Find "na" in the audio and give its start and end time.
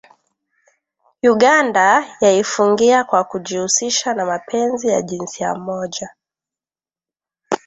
4.13-4.25